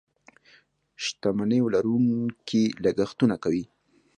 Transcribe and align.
شتمنيو 1.05 1.71
لرونکي 1.73 2.63
لګښتونه 2.83 3.35
کوي. 3.43 3.63